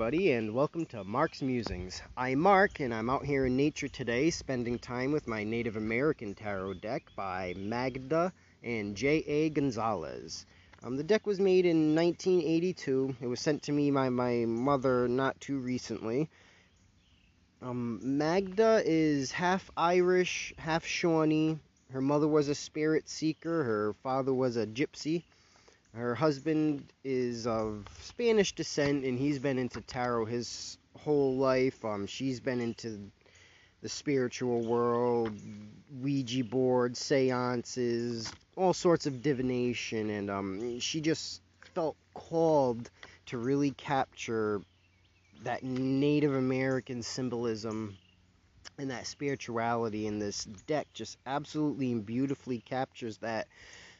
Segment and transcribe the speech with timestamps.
[0.00, 2.02] everybody, and welcome to Mark's Musings.
[2.16, 6.36] I'm Mark, and I'm out here in nature today spending time with my Native American
[6.36, 8.32] tarot deck by Magda
[8.62, 9.50] and J.A.
[9.50, 10.46] Gonzalez.
[10.84, 13.16] Um, the deck was made in 1982.
[13.20, 16.28] It was sent to me by my mother not too recently.
[17.60, 21.58] Um, Magda is half Irish, half Shawnee.
[21.90, 25.24] Her mother was a spirit seeker, her father was a gypsy.
[25.94, 31.84] Her husband is of Spanish descent, and he's been into tarot his whole life.
[31.84, 33.10] Um, she's been into
[33.80, 35.32] the spiritual world,
[36.00, 41.42] Ouija boards, seances, all sorts of divination, and um, she just
[41.74, 42.90] felt called
[43.26, 44.60] to really capture
[45.44, 47.96] that Native American symbolism
[48.78, 50.06] and that spirituality.
[50.06, 53.46] And this deck just absolutely and beautifully captures that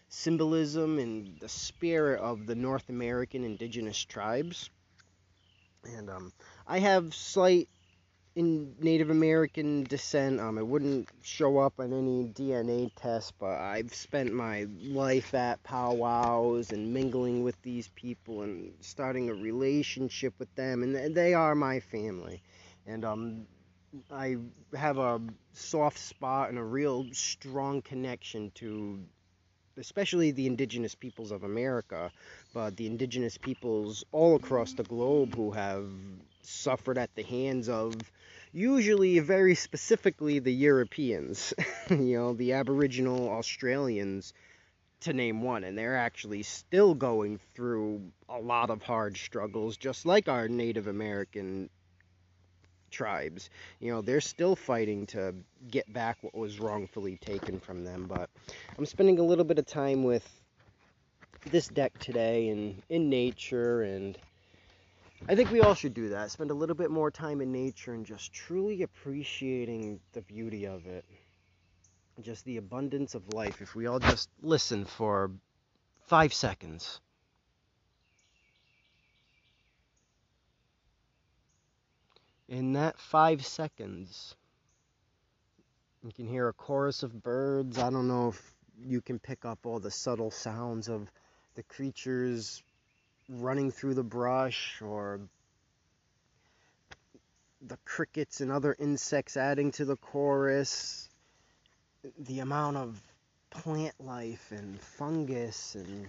[0.09, 4.71] symbolism and the spirit of the North American indigenous tribes.
[5.85, 6.33] And um,
[6.67, 7.69] I have slight
[8.35, 10.41] in Native American descent.
[10.41, 15.63] Um, it wouldn't show up on any DNA test, but I've spent my life at
[15.65, 21.55] powwows and mingling with these people and starting a relationship with them, and they are
[21.55, 22.43] my family.
[22.87, 23.47] And um,
[24.11, 24.37] I
[24.77, 25.21] have a
[25.53, 29.01] soft spot and a real strong connection to
[29.79, 32.11] especially the indigenous peoples of America,
[32.53, 35.89] but the indigenous peoples all across the globe who have
[36.43, 37.95] suffered at the hands of
[38.53, 41.55] usually very specifically the Europeans,
[41.91, 44.33] you know, the Aboriginal Australians
[45.01, 50.05] to name one, and they're actually still going through a lot of hard struggles, just
[50.05, 51.71] like our Native American
[52.91, 53.51] tribes.
[53.81, 55.35] You know, they're still fighting to
[55.71, 58.07] get back what was wrongfully taken from them.
[58.09, 58.31] But
[58.77, 60.29] I'm spending a little bit of time with
[61.51, 64.19] this deck today and in nature and
[65.29, 66.31] I think we all should do that.
[66.31, 70.87] Spend a little bit more time in nature and just truly appreciating the beauty of
[70.87, 71.05] it.
[72.21, 73.61] Just the abundance of life.
[73.61, 75.33] If we all just listen for
[76.07, 77.01] five seconds.
[82.49, 84.35] In that five seconds,
[86.03, 87.79] you can hear a chorus of birds.
[87.79, 88.55] I don't know if
[88.87, 91.11] you can pick up all the subtle sounds of
[91.55, 92.63] the creatures
[93.29, 95.21] running through the brush or
[97.61, 101.09] the crickets and other insects adding to the chorus.
[102.19, 103.01] The amount of
[103.51, 106.07] plant life and fungus and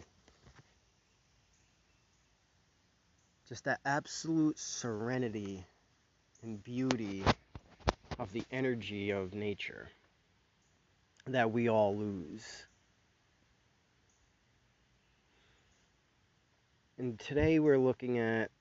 [3.49, 5.65] just that absolute serenity
[6.41, 7.23] and beauty
[8.17, 9.89] of the energy of nature
[11.27, 12.65] that we all lose.
[16.97, 18.51] And today we're looking at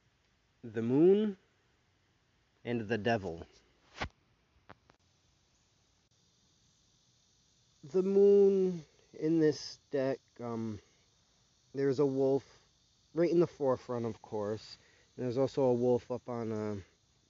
[0.63, 1.37] the moon
[2.65, 3.47] and the devil.
[7.93, 8.85] The moon
[9.19, 10.79] in this deck, um,
[11.75, 12.45] there's a wolf
[13.15, 14.79] right in the forefront, of course.
[15.17, 16.77] And there's also a wolf up on a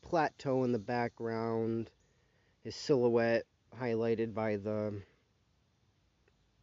[0.08, 1.90] plateau in the background,
[2.64, 3.44] his silhouette
[3.78, 4.94] highlighted by the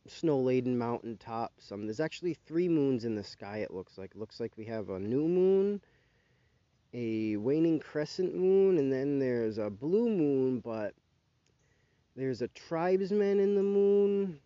[0.08, 1.72] snow-laden mountain tops.
[1.72, 3.60] Um, there's actually three moons in the sky.
[3.60, 4.12] It looks like.
[4.16, 5.80] It looks like we have a new moon,
[6.92, 10.60] a waning crescent moon, and then there's a blue moon.
[10.60, 10.96] But
[12.16, 14.40] there's a tribesman in the moon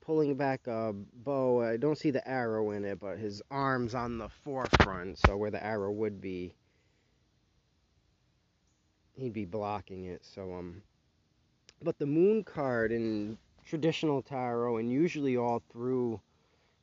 [0.00, 1.64] pulling back a bow.
[1.64, 5.50] I don't see the arrow in it, but his arms on the forefront, so where
[5.50, 6.54] the arrow would be
[9.16, 10.24] he'd be blocking it.
[10.24, 10.82] So um,
[11.82, 16.20] but the moon card in traditional tarot and usually all through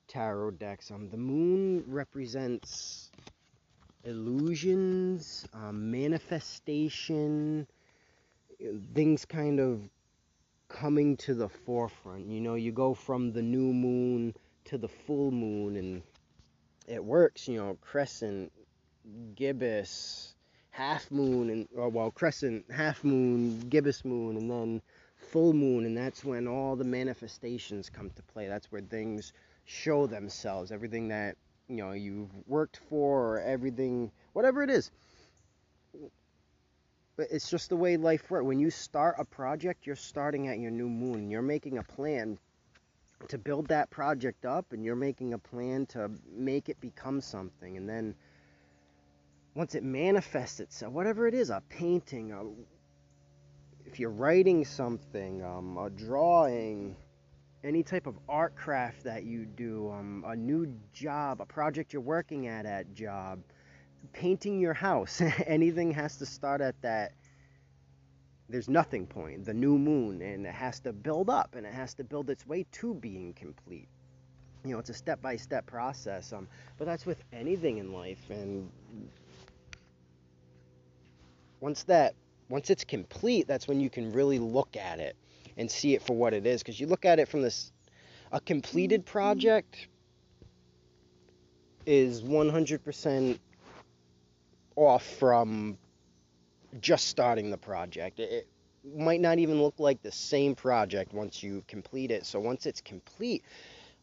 [0.07, 3.09] tarot decks, um, the moon represents
[4.03, 7.65] illusions, um, manifestation,
[8.93, 9.81] things kind of
[10.67, 12.27] coming to the forefront.
[12.27, 14.33] You know, you go from the new moon
[14.65, 16.01] to the full moon, and
[16.87, 17.47] it works.
[17.47, 18.51] You know, crescent,
[19.35, 20.32] gibbous,
[20.73, 24.81] half moon and or well crescent half moon gibbous moon and then
[25.15, 28.47] full moon and that's when all the manifestations come to play.
[28.47, 29.33] That's where things
[29.65, 30.71] show themselves.
[30.71, 31.37] Everything that
[31.67, 34.89] you know you've worked for or everything whatever it is.
[37.17, 38.43] But it's just the way life works.
[38.43, 41.29] When you start a project you're starting at your new moon.
[41.29, 42.39] You're making a plan
[43.27, 47.77] to build that project up and you're making a plan to make it become something.
[47.77, 48.15] And then
[49.55, 52.41] once it manifests itself, whatever it is, a painting, a,
[53.87, 56.95] if you're writing something, um, a drawing,
[57.63, 62.01] any type of art craft that you do, um, a new job, a project you're
[62.01, 63.39] working at at job,
[64.11, 65.21] painting your house.
[65.45, 67.13] Anything has to start at that
[68.49, 71.93] there's nothing point, the new moon, and it has to build up and it has
[71.95, 73.87] to build its way to being complete.
[74.65, 76.31] You know, it's a step by step process.
[76.31, 76.47] Um,
[76.77, 78.29] but that's with anything in life.
[78.29, 78.69] And
[81.63, 82.13] once that
[82.49, 85.15] once it's complete, that's when you can really look at it
[85.55, 86.61] and see it for what it is.
[86.61, 87.71] Because you look at it from this
[88.33, 89.11] a completed mm-hmm.
[89.11, 89.87] project
[91.85, 93.39] is 100%
[94.75, 95.77] off from
[96.81, 98.19] just starting the project.
[98.19, 98.47] It
[98.97, 102.25] might not even look like the same project once you complete it.
[102.25, 103.43] So once it's complete,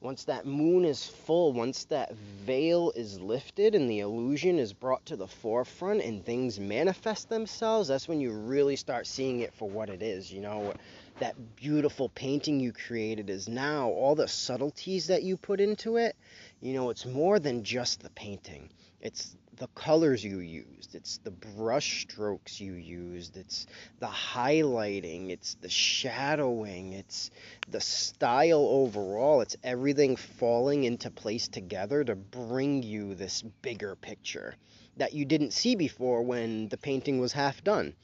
[0.00, 5.05] once that moon is full, once that veil is lifted and the illusion is brought
[5.05, 9.69] to the forefront and things manifest themselves, that's when you really start seeing it for
[9.69, 10.32] what it is.
[10.32, 10.73] You know,
[11.19, 16.17] that beautiful painting you created is now all the subtleties that you put into it.
[16.62, 18.70] You know, it's more than just the painting,
[19.02, 23.67] it's the colors you used, it's the brush strokes you used, it's
[23.99, 27.31] the highlighting, it's the shadowing, it's
[27.69, 34.55] the style overall, it's everything falling into place together to bring you this bigger picture
[34.97, 37.95] that you didn't see before when the painting was half done.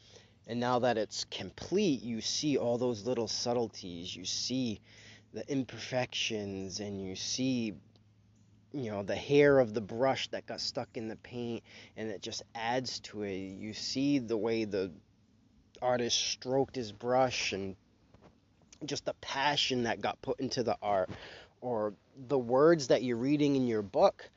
[0.47, 4.79] And now that it's complete, you see all those little subtleties, you see
[5.32, 7.73] the imperfections, and you see
[8.76, 11.62] you know the hair of the brush that got stuck in the paint
[11.96, 13.34] and it just adds to it.
[13.37, 14.93] You see the way the
[15.81, 17.76] artist stroked his brush and
[18.84, 21.11] just the passion that got put into the art
[21.61, 21.94] or
[22.28, 24.28] the words that you're reading in your book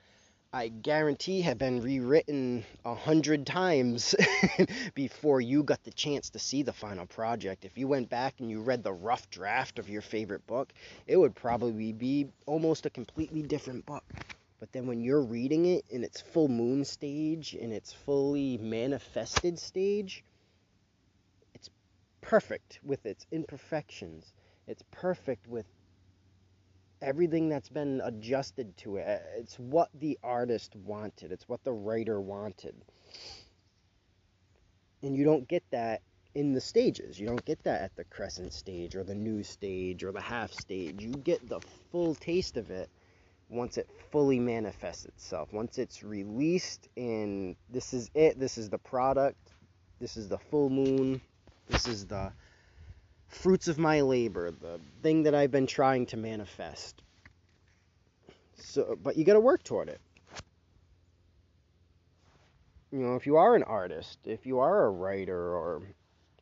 [0.53, 4.15] i guarantee have been rewritten a hundred times
[4.95, 8.49] before you got the chance to see the final project if you went back and
[8.49, 10.73] you read the rough draft of your favorite book
[11.07, 14.03] it would probably be almost a completely different book
[14.59, 19.57] but then when you're reading it in its full moon stage, in its fully manifested
[19.57, 20.25] stage,
[21.53, 21.69] it's
[22.19, 24.33] perfect with its imperfections.
[24.67, 25.65] It's perfect with
[27.01, 29.07] everything that's been adjusted to it.
[29.07, 32.75] Uh, it's what the artist wanted, it's what the writer wanted.
[35.01, 36.01] And you don't get that
[36.35, 37.19] in the stages.
[37.19, 40.51] You don't get that at the crescent stage or the new stage or the half
[40.51, 41.01] stage.
[41.01, 41.61] You get the
[41.91, 42.89] full taste of it
[43.49, 48.77] once it fully manifests itself, once it's released and this is it, this is the
[48.77, 49.53] product,
[49.99, 51.19] this is the full moon,
[51.67, 52.31] this is the
[53.29, 57.01] fruits of my labor, the thing that I've been trying to manifest.
[58.55, 60.01] So, but you got to work toward it.
[62.91, 65.83] You know, if you are an artist, if you are a writer or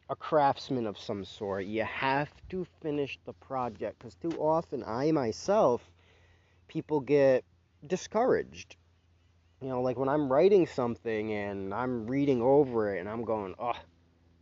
[0.10, 5.12] a craftsman of some sort, you have to finish the project because too often I
[5.12, 5.82] myself
[6.68, 7.44] people get
[7.86, 8.78] discouraged.
[9.62, 13.56] You know, like when I'm writing something and I'm reading over it and I'm going,
[13.60, 13.74] oh,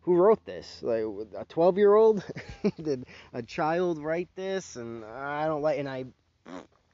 [0.06, 0.84] who wrote this?
[0.84, 1.04] Like
[1.36, 2.24] a 12 year old?
[2.81, 4.75] Did a child write this?
[4.75, 6.06] And I don't like, and I,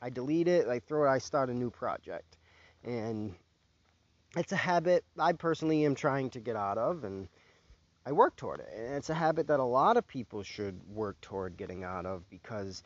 [0.02, 2.38] I delete it, I throw it, I start a new project.
[2.86, 3.36] And
[4.38, 7.28] it's a habit I personally am trying to get out of and
[8.06, 8.70] I work toward it.
[8.74, 12.28] And it's a habit that a lot of people should work toward getting out of
[12.30, 12.82] because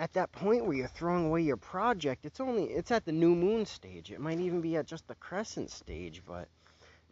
[0.00, 3.36] at that point where you're throwing away your project, it's only it's at the new
[3.36, 4.10] moon stage.
[4.10, 6.48] It might even be at just the crescent stage, but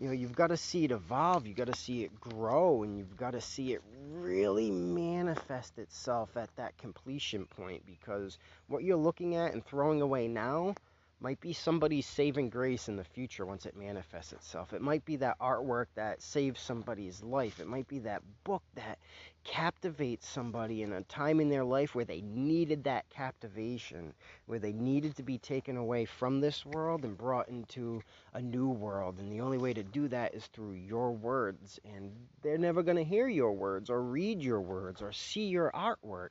[0.02, 2.98] you know, you've got to see it evolve, you've got to see it grow, and
[2.98, 3.80] you've got to see it
[4.10, 10.26] really manifest itself at that completion point because what you're looking at and throwing away
[10.26, 10.74] now
[11.22, 14.72] might be somebody's saving grace in the future once it manifests itself.
[14.72, 17.60] It might be that artwork that saves somebody's life.
[17.60, 18.98] It might be that book that
[19.44, 24.12] captivates somebody in a time in their life where they needed that captivation,
[24.46, 28.02] where they needed to be taken away from this world and brought into
[28.34, 29.18] a new world.
[29.18, 31.78] And the only way to do that is through your words.
[31.84, 32.12] And
[32.42, 36.30] they're never going to hear your words or read your words or see your artwork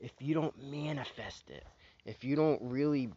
[0.00, 1.64] if you don't manifest it.
[2.04, 3.10] If you don't really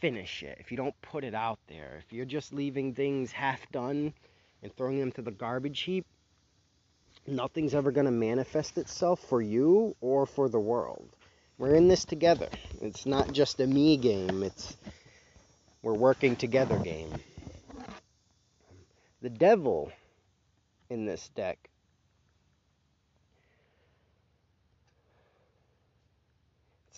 [0.00, 3.60] finish it, if you don't put it out there, if you're just leaving things half
[3.70, 4.12] done
[4.62, 6.06] and throwing them to the garbage heap,
[7.26, 11.08] nothing's ever going to manifest itself for you or for the world.
[11.58, 12.48] We're in this together.
[12.80, 14.76] It's not just a me game, it's
[15.82, 17.12] we're working together game.
[19.22, 19.92] The devil
[20.90, 21.69] in this deck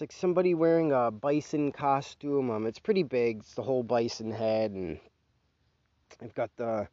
[0.03, 2.51] like somebody wearing a bison costume.
[2.51, 3.39] Um, it's pretty big.
[3.39, 4.99] It's the whole bison head, and
[6.19, 6.89] they've got the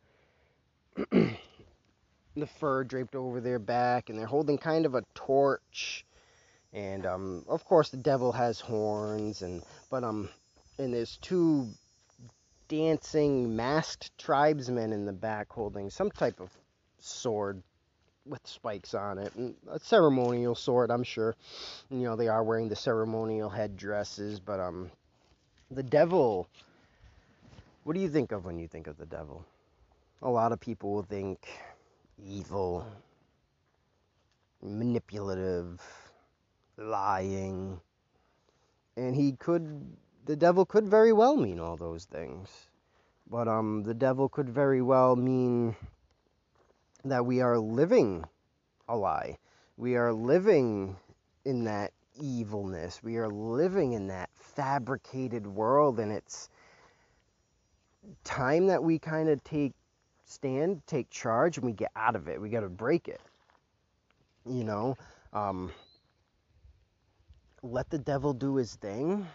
[1.11, 6.05] the fur draped over their back, and they're holding kind of a torch.
[6.71, 10.29] And um, of course, the devil has horns, and but um,
[10.77, 11.67] and there's two
[12.67, 16.51] dancing masked tribesmen in the back holding some type of
[16.99, 17.63] sword
[18.29, 21.35] with spikes on it and a ceremonial sword i'm sure.
[21.89, 24.91] You know they are wearing the ceremonial headdresses but um
[25.71, 26.47] the devil
[27.83, 29.43] what do you think of when you think of the devil?
[30.21, 31.47] A lot of people will think
[32.23, 32.85] evil
[34.61, 35.81] manipulative
[36.77, 37.79] lying
[38.95, 42.49] and he could the devil could very well mean all those things.
[43.27, 45.75] But um the devil could very well mean
[47.05, 48.25] that we are living
[48.87, 49.37] a lie.
[49.77, 50.95] We are living
[51.45, 53.01] in that evilness.
[53.03, 56.49] We are living in that fabricated world, and it's
[58.23, 59.73] time that we kind of take
[60.25, 62.39] stand, take charge, and we get out of it.
[62.39, 63.21] We got to break it.
[64.45, 64.97] You know,
[65.33, 65.71] um,
[67.63, 69.27] let the devil do his thing.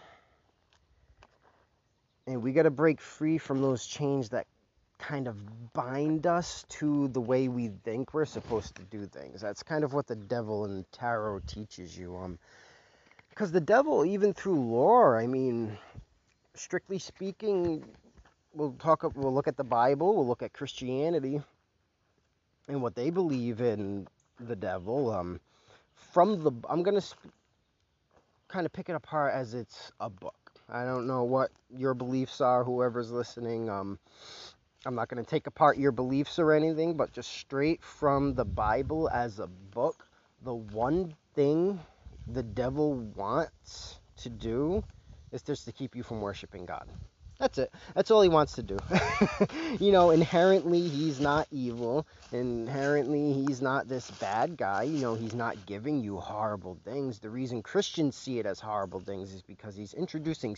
[2.27, 4.47] And we got to break free from those chains that
[4.97, 5.35] kind of
[5.73, 9.41] bind us to the way we think we're supposed to do things.
[9.41, 12.15] That's kind of what the devil in tarot teaches you.
[12.15, 12.39] Um,
[13.29, 15.77] because the devil, even through lore, I mean,
[16.53, 17.83] strictly speaking,
[18.53, 19.03] we'll talk.
[19.15, 20.15] We'll look at the Bible.
[20.15, 21.41] We'll look at Christianity
[22.67, 24.07] and what they believe in
[24.39, 25.11] the devil.
[25.11, 25.39] Um,
[25.95, 27.27] from the, I'm gonna sp-
[28.47, 30.35] kind of pick it apart as it's a book.
[30.69, 33.69] I don't know what your beliefs are, whoever's listening.
[33.69, 33.99] Um,
[34.85, 38.45] I'm not going to take apart your beliefs or anything, but just straight from the
[38.45, 40.05] Bible as a book,
[40.43, 41.79] the one thing
[42.27, 44.83] the devil wants to do
[45.31, 46.87] is just to keep you from worshiping God.
[47.39, 47.73] That's it.
[47.95, 48.77] That's all he wants to do.
[49.79, 52.07] you know, inherently he's not evil.
[52.31, 54.83] Inherently he's not this bad guy.
[54.83, 57.19] You know, he's not giving you horrible things.
[57.19, 60.55] The reason Christians see it as horrible things is because he's introducing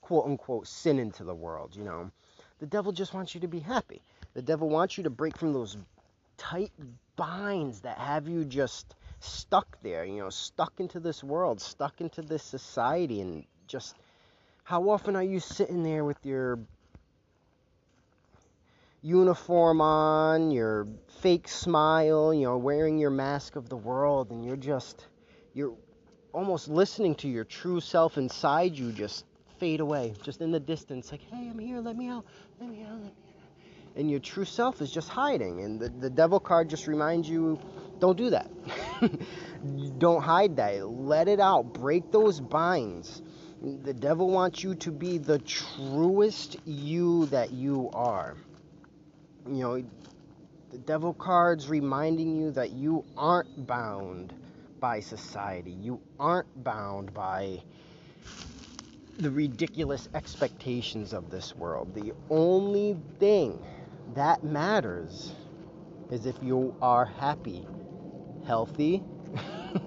[0.00, 2.10] quote unquote sin into the world, you know.
[2.58, 4.00] The devil just wants you to be happy.
[4.34, 5.76] The devil wants you to break from those
[6.36, 6.72] tight
[7.16, 12.22] binds that have you just stuck there, you know, stuck into this world, stuck into
[12.22, 13.94] this society, and just
[14.64, 16.58] how often are you sitting there with your
[19.02, 20.86] uniform on, your
[21.20, 25.06] fake smile, you know, wearing your mask of the world, and you're just,
[25.54, 25.74] you're
[26.32, 29.24] almost listening to your true self inside you just
[29.58, 32.24] fade away, just in the distance, like, hey, I'm here, let me out,
[32.60, 33.96] let me out, let me out.
[33.96, 35.62] And your true self is just hiding.
[35.62, 37.58] And the, the devil card just reminds you
[37.98, 38.50] don't do that.
[39.98, 40.86] don't hide that.
[40.86, 41.72] Let it out.
[41.72, 43.22] Break those binds.
[43.62, 48.36] The devil wants you to be the truest you that you are.
[49.48, 49.84] You know,
[50.70, 54.34] the devil cards reminding you that you aren't bound
[54.78, 55.70] by society.
[55.70, 57.62] You aren't bound by
[59.18, 61.94] the ridiculous expectations of this world.
[61.94, 63.58] The only thing
[64.14, 65.32] that matters
[66.10, 67.66] is if you are happy,
[68.46, 69.02] healthy,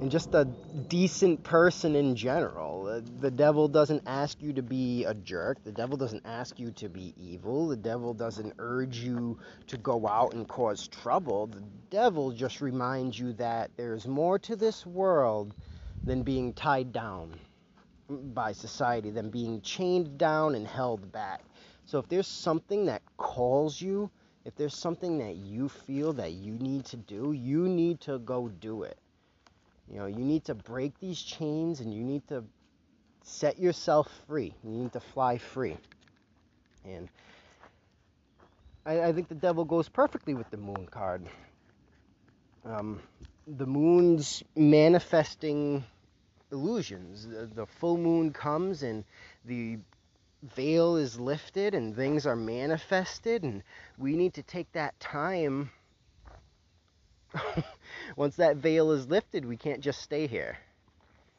[0.00, 0.44] and just a
[0.88, 3.00] decent person in general.
[3.20, 5.62] The devil doesn't ask you to be a jerk.
[5.62, 7.68] The devil doesn't ask you to be evil.
[7.68, 9.38] The devil doesn't urge you
[9.68, 11.46] to go out and cause trouble.
[11.46, 15.54] The devil just reminds you that there's more to this world
[16.04, 17.38] than being tied down
[18.16, 21.42] by society than being chained down and held back.
[21.86, 24.10] So if there's something that calls you,
[24.44, 28.48] if there's something that you feel that you need to do, you need to go
[28.48, 28.98] do it.
[29.90, 32.44] You know, you need to break these chains and you need to
[33.22, 34.54] set yourself free.
[34.64, 35.76] You need to fly free.
[36.84, 37.08] And
[38.84, 41.26] I, I think the devil goes perfectly with the moon card.
[42.64, 43.00] Um,
[43.46, 45.84] the moon's manifesting
[46.52, 47.26] illusions.
[47.26, 49.04] The, the full moon comes and
[49.44, 49.78] the
[50.54, 53.62] veil is lifted and things are manifested, and
[53.98, 55.70] we need to take that time.
[58.16, 60.58] Once that veil is lifted, we can't just stay here.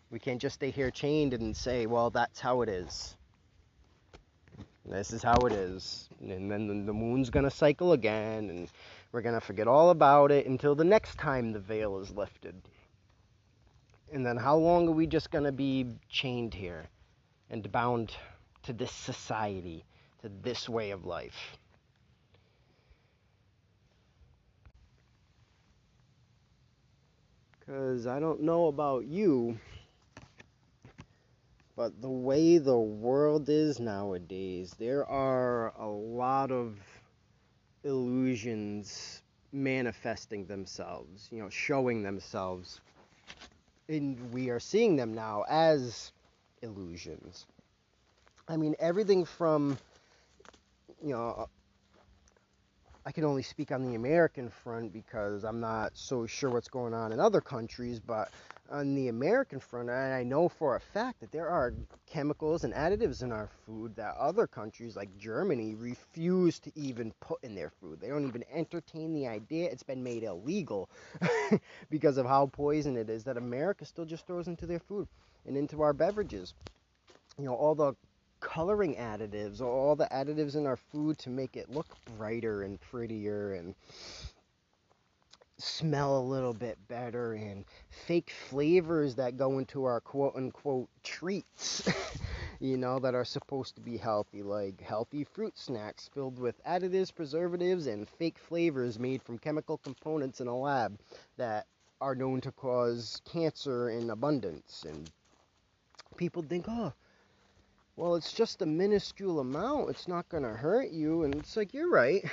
[0.09, 3.15] We can't just stay here chained and say, well, that's how it is.
[4.85, 6.09] This is how it is.
[6.21, 8.69] And then the moon's going to cycle again, and
[9.11, 12.55] we're going to forget all about it until the next time the veil is lifted.
[14.13, 16.85] And then how long are we just going to be chained here
[17.49, 18.15] and bound
[18.61, 19.83] to this society,
[20.21, 21.57] to this way of life?
[27.59, 29.57] Because I don't know about you,
[31.75, 36.77] but the way the world is nowadays, there are a lot of
[37.83, 42.79] illusions manifesting themselves, you know, showing themselves
[43.89, 46.11] and we are seeing them now as
[46.61, 47.45] illusions.
[48.47, 49.77] I mean, everything from,
[51.01, 51.47] you know,
[53.05, 56.93] I can only speak on the American front because I'm not so sure what's going
[56.93, 58.29] on in other countries, but
[58.69, 61.73] on the American front, and I know for a fact that there are
[62.07, 67.43] chemicals and additives in our food that other countries like Germany refuse to even put
[67.43, 67.99] in their food.
[67.99, 69.69] They don't even entertain the idea.
[69.69, 70.89] It's been made illegal
[71.89, 75.07] because of how poison it is that America still just throws into their food
[75.45, 76.53] and into our beverages.
[77.37, 77.93] You know, all the
[78.39, 83.53] coloring additives, all the additives in our food to make it look brighter and prettier
[83.53, 83.73] and
[85.63, 91.87] smell a little bit better and fake flavors that go into our quote unquote treats,
[92.59, 97.15] you know, that are supposed to be healthy, like healthy fruit snacks filled with additives,
[97.15, 100.99] preservatives, and fake flavors made from chemical components in a lab
[101.37, 101.65] that
[102.01, 104.85] are known to cause cancer in abundance.
[104.87, 105.09] And
[106.17, 106.91] people think, oh,
[107.95, 109.91] well, it's just a minuscule amount.
[109.91, 111.23] It's not going to hurt you.
[111.23, 112.25] And it's like, you're right.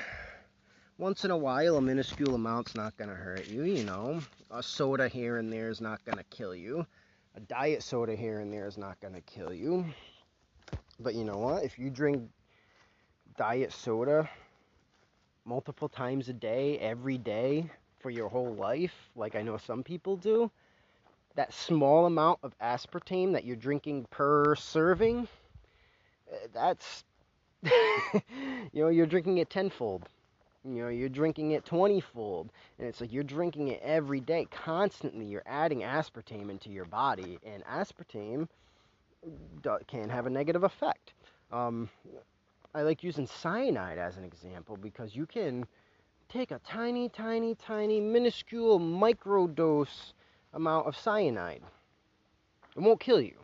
[1.01, 4.21] Once in a while, a minuscule amount's not going to hurt you, you know.
[4.51, 6.87] A soda here and there is not going to kill you.
[7.35, 9.87] A diet soda here and there is not going to kill you.
[10.99, 11.65] But you know what?
[11.65, 12.29] If you drink
[13.39, 14.29] diet soda
[15.47, 20.19] multiple times a day, every day, for your whole life, like I know some people
[20.19, 20.51] do,
[21.35, 25.29] that small amount of aspartame that you're drinking per serving
[26.31, 27.05] eh, that's
[27.63, 30.07] you know you're drinking it tenfold
[30.65, 34.47] you know you're drinking it 20 fold and it's like you're drinking it every day
[34.51, 35.25] constantly.
[35.25, 38.49] You're adding aspartame into your body and aspartame
[39.87, 41.13] can have a negative effect.
[41.53, 41.89] Um,
[42.75, 45.67] i like using cyanide as an example because you can
[46.29, 50.13] take a tiny tiny tiny minuscule micro dose
[50.55, 51.63] amount of cyanide.
[52.77, 53.35] It won't kill you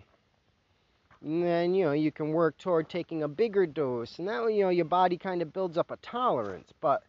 [1.26, 4.18] and then you know you can work toward taking a bigger dose.
[4.18, 6.72] And that you know your body kind of builds up a tolerance.
[6.80, 7.02] But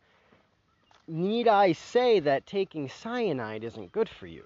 [1.08, 4.44] need i say that taking cyanide isn't good for you?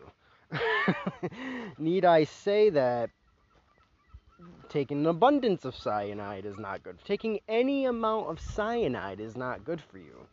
[1.78, 3.10] Need i say that
[4.68, 6.98] taking an abundance of cyanide is not good?
[7.06, 10.28] Taking any amount of cyanide is not good for you.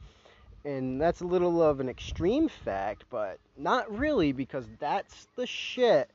[0.65, 6.11] And that's a little of an extreme fact but not really because that's the shit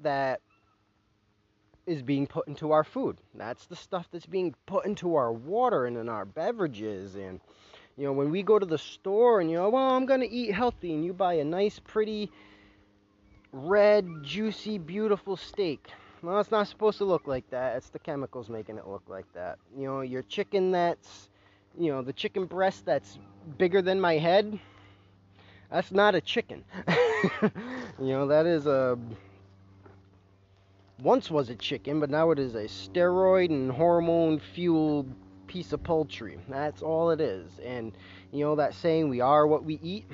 [0.00, 0.42] that
[1.86, 3.18] is being put into our food.
[3.34, 7.16] That's the stuff that's being put into our water and in our beverages.
[7.16, 7.40] And,
[7.96, 10.30] you know, when we go to the store and, you know, well, I'm going to
[10.30, 12.30] eat healthy, and you buy a nice, pretty,
[13.52, 15.88] red, juicy, beautiful steak.
[16.22, 17.76] Well, it's not supposed to look like that.
[17.76, 19.58] It's the chemicals making it look like that.
[19.76, 21.28] You know, your chicken that's,
[21.76, 23.18] you know, the chicken breast that's
[23.58, 24.58] bigger than my head.
[25.72, 26.64] That's not a chicken.
[27.42, 27.50] you
[27.98, 28.96] know, that is a
[31.02, 35.12] once was a chicken, but now it is a steroid and hormone fueled
[35.48, 36.38] piece of poultry.
[36.48, 37.50] That's all it is.
[37.64, 37.92] And
[38.30, 40.06] you know that saying, we are what we eat?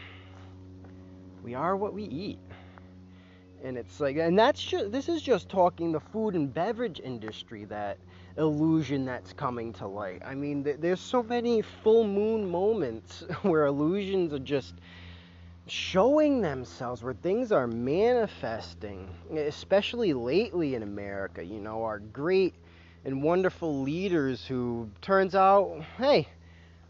[1.45, 2.39] We are what we eat.
[3.63, 7.65] And it's like, and that's just, this is just talking the food and beverage industry,
[7.67, 7.99] that
[8.39, 10.23] illusion that's coming to light.
[10.25, 14.75] I mean, there's so many full moon moments where illusions are just
[15.71, 21.45] showing themselves, where things are manifesting, especially lately in America.
[21.45, 22.55] You know, our great
[23.05, 26.29] and wonderful leaders who turns out, hey,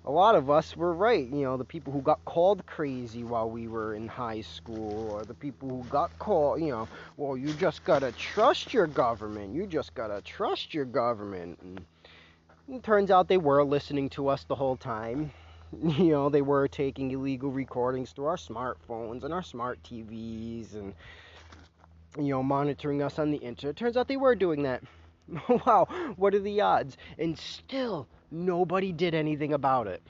[0.04, 1.28] a lot of us were right.
[1.28, 5.24] You know, the people who got called crazy while we were in high school, or
[5.24, 9.54] the people who got called, you know, well, you just gotta trust your government.
[9.54, 11.58] You just gotta trust your government.
[11.60, 11.84] And
[12.72, 15.30] it turns out they were listening to us the whole time.
[15.82, 20.94] you know, they were taking illegal recordings through our smartphones and our smart TVs and,
[22.16, 23.76] you know, monitoring us on the internet.
[23.76, 24.82] Turns out they were doing that.
[25.48, 26.96] wow, what are the odds?
[27.18, 30.02] And still, nobody did anything about it.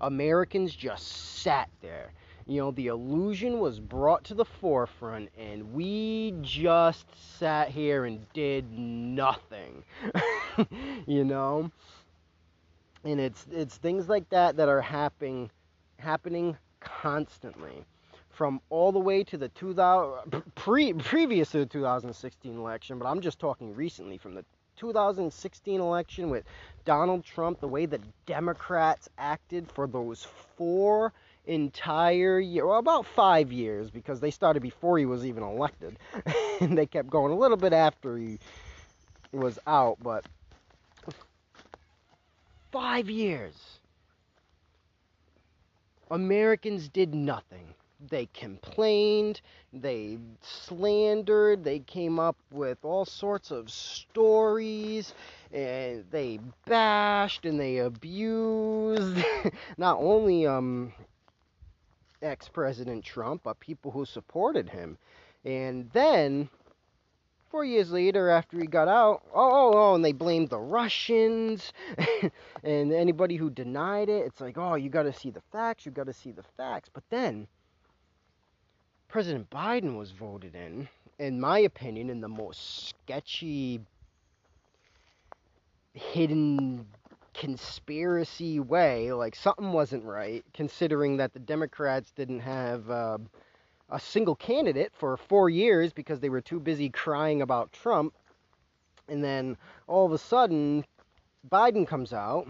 [0.00, 1.06] Americans just
[1.42, 2.12] sat there.
[2.46, 7.04] You know, the illusion was brought to the forefront, and we just
[7.38, 9.84] sat here and did nothing.
[11.06, 11.70] you know?
[13.04, 15.50] And it's it's things like that that are happening
[15.98, 17.84] happening constantly.
[18.30, 23.20] From all the way to the 2000 pre previous to the 2016 election but I'm
[23.20, 24.44] just talking recently from the
[24.76, 26.44] 2016 election with
[26.84, 30.24] Donald Trump the way the Democrats acted for those
[30.56, 31.12] four
[31.46, 35.98] entire year well about 5 years because they started before he was even elected.
[36.60, 38.38] And they kept going a little bit after he
[39.32, 40.24] was out but
[42.70, 43.54] five years,
[46.10, 47.74] Americans did nothing.
[48.10, 49.40] They complained,
[49.72, 55.14] they slandered, they came up with all sorts of stories,
[55.52, 59.18] and they bashed and they abused
[59.78, 60.92] not only um,
[62.22, 64.96] ex-president Trump, but people who supported him.
[65.44, 66.48] And then
[67.50, 71.72] four years later, after he got out, oh, oh, oh, and they blamed the Russians
[72.62, 74.26] and anybody who denied it.
[74.26, 76.90] It's like, oh, you got to see the facts, you got to see the facts.
[76.92, 77.46] But then
[79.08, 83.80] President Biden was voted in, in my opinion, in the most sketchy,
[85.94, 86.86] hidden
[87.34, 89.12] conspiracy way.
[89.12, 92.90] Like something wasn't right, considering that the Democrats didn't have.
[92.90, 93.18] Uh,
[93.90, 98.14] a single candidate for four years because they were too busy crying about Trump.
[99.08, 100.84] And then all of a sudden,
[101.50, 102.46] Biden comes out,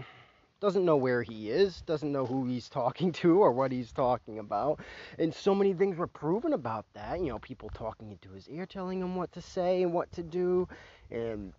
[0.59, 4.39] doesn't know where he is, doesn't know who he's talking to or what he's talking
[4.39, 4.79] about.
[5.17, 7.19] And so many things were proven about that.
[7.19, 10.23] You know, people talking into his ear, telling him what to say and what to
[10.23, 10.67] do.
[11.09, 11.53] And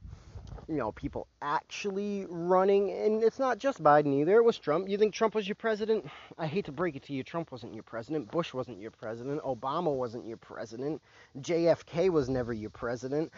[0.70, 4.36] you know, people actually running, and it's not just Biden either.
[4.36, 4.88] It was Trump.
[4.88, 6.08] You think Trump was your president?
[6.38, 8.30] I hate to break it to you, Trump wasn't your president.
[8.30, 9.42] Bush wasn't your president.
[9.42, 11.02] Obama wasn't your president.
[11.40, 13.32] JFK was never your president.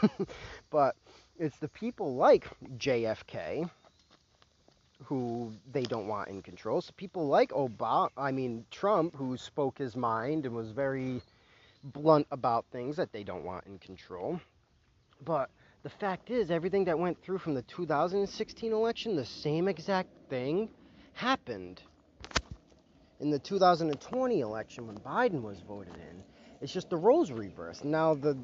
[0.70, 0.94] but
[1.40, 2.46] it's the people like
[2.78, 3.68] JFK
[5.06, 6.80] who they don't want in control.
[6.80, 11.20] So people like Obama, I mean Trump, who spoke his mind and was very
[11.82, 14.40] blunt about things that they don't want in control.
[15.24, 15.50] But
[15.82, 20.68] the fact is, everything that went through from the 2016 election, the same exact thing
[21.14, 21.82] happened
[23.20, 26.22] in the 2020 election when Biden was voted in.
[26.60, 27.84] It's just the roles reversed.
[27.84, 28.36] Now the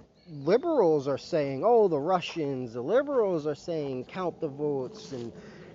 [0.44, 5.30] liberals are saying, "Oh, the Russians." The liberals are saying, "Count the votes," and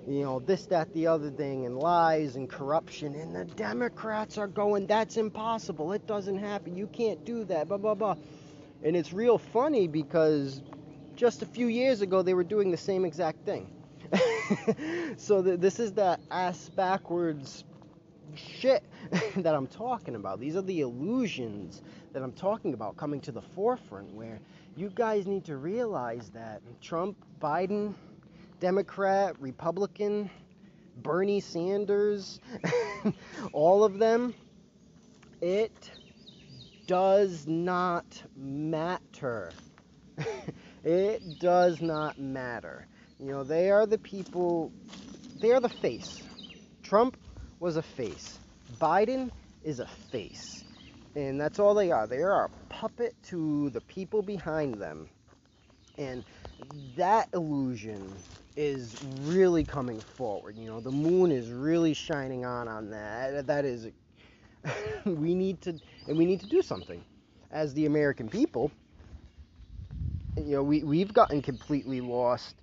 [0.08, 3.14] you know this, that, the other thing, and lies and corruption.
[3.14, 5.92] And the Democrats are going, "That's impossible.
[5.94, 6.76] It doesn't happen.
[6.76, 8.16] You can't do that." Blah blah blah.
[8.84, 10.62] And it's real funny because
[11.22, 13.72] just a few years ago they were doing the same exact thing.
[15.18, 17.64] so th- this is that ass backwards
[18.34, 18.84] shit
[19.36, 20.40] that I'm talking about.
[20.40, 24.40] These are the illusions that I'm talking about coming to the forefront where
[24.76, 27.94] you guys need to realize that Trump, Biden,
[28.60, 30.28] Democrat, Republican,
[31.04, 32.40] Bernie Sanders,
[33.54, 34.34] all of them,
[35.40, 35.92] it
[36.88, 39.52] does not matter.
[40.84, 42.88] It does not matter.
[43.20, 44.72] You know, they are the people,
[45.40, 46.24] they are the face.
[46.82, 47.18] Trump
[47.60, 48.40] was a face.
[48.80, 49.30] Biden
[49.64, 50.64] is a face.
[51.16, 52.08] And that's all they are.
[52.08, 55.10] They are a puppet to the people behind them.
[55.98, 56.24] And
[56.96, 58.24] that illusion
[58.56, 60.58] is really coming forward.
[60.58, 63.48] You know, the moon is really shining on on that.
[63.48, 63.90] That is
[65.06, 67.04] we need to and we need to do something
[67.52, 68.72] as the American people
[70.38, 72.56] you know, we, we've gotten completely lost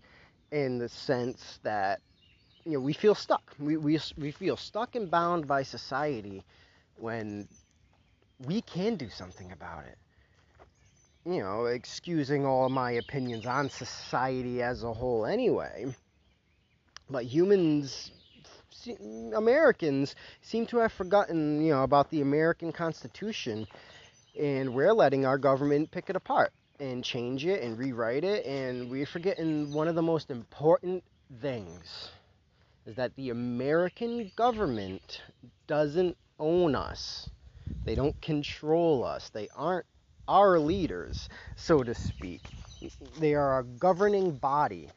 [0.50, 2.00] in the sense that,
[2.64, 3.54] you know, we feel stuck.
[3.58, 6.42] We, we, we feel stuck and bound by society
[6.96, 7.46] when
[8.46, 9.98] we can do something about it.
[11.30, 15.94] You know, excusing all my opinions on society as a whole anyway.
[17.10, 18.12] But humans,
[19.34, 23.66] Americans, seem to have forgotten, you know, about the American Constitution,
[24.38, 28.90] and we're letting our government pick it apart and change it and rewrite it and
[28.90, 31.02] we're forgetting one of the most important
[31.40, 32.10] things
[32.86, 35.22] is that the American government
[35.66, 37.28] doesn't own us.
[37.84, 39.28] They don't control us.
[39.28, 39.84] They aren't
[40.26, 42.40] our leaders, so to speak.
[43.18, 44.88] They are a governing body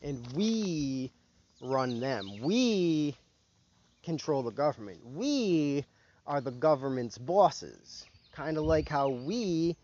[0.00, 1.12] and we
[1.60, 2.40] run them.
[2.40, 3.14] We
[4.02, 5.00] control the government.
[5.04, 5.84] We
[6.26, 8.06] are the government's bosses.
[8.32, 9.76] Kind of like how we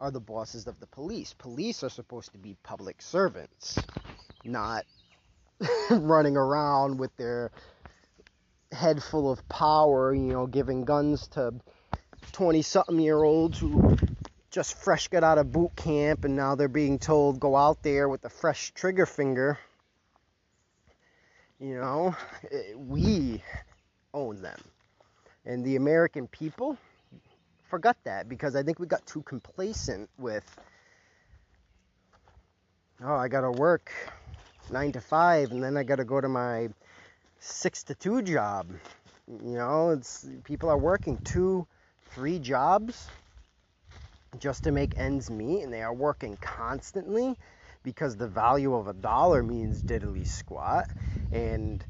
[0.00, 1.34] are the bosses of the police.
[1.34, 3.78] Police are supposed to be public servants,
[4.44, 4.84] not
[5.90, 7.50] running around with their
[8.72, 11.54] head full of power, you know, giving guns to
[12.32, 13.96] 20 something year olds who
[14.50, 18.08] just fresh got out of boot camp and now they're being told go out there
[18.08, 19.58] with a fresh trigger finger.
[21.58, 22.14] You know,
[22.50, 23.42] eh, we
[24.14, 24.60] own them.
[25.44, 26.76] And the American people,
[27.68, 30.44] forgot that because I think we got too complacent with,
[33.02, 33.92] oh, I got to work
[34.70, 36.68] nine to five and then I got to go to my
[37.38, 38.66] six to two job.
[39.28, 41.66] You know, it's people are working two,
[42.10, 43.08] three jobs
[44.38, 47.36] just to make ends meet, and they are working constantly
[47.82, 50.86] because the value of a dollar means diddly squat,
[51.32, 51.84] and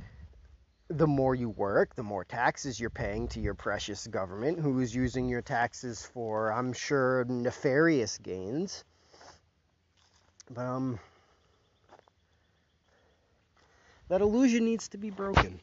[0.89, 4.95] the more you work, the more taxes you're paying to your precious government, who is
[4.95, 8.85] using your taxes for, I'm sure, nefarious gains.
[10.51, 10.99] But, um,
[14.09, 15.61] That illusion needs to be broken.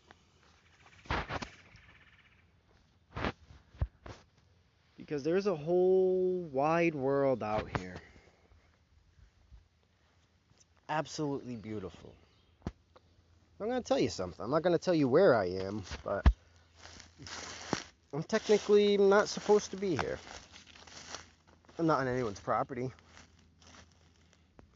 [4.97, 7.95] Because there's a whole wide world out here.
[10.55, 12.13] It's absolutely beautiful.
[13.59, 14.43] I'm to tell you something.
[14.43, 16.25] I'm not to tell you where I am, but
[18.13, 20.19] I'm technically not supposed to be here.
[21.79, 22.91] I'm not on anyone's property.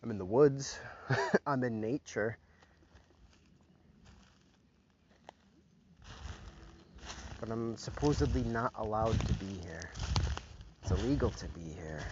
[0.01, 0.79] I'm in the woods.
[1.45, 2.37] I'm in nature.
[7.41, 9.89] But I'm supposedly not allowed to be here.
[10.81, 12.03] It's illegal to be here.